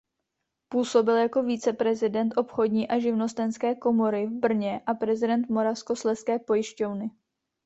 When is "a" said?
2.87-2.99, 4.85-4.93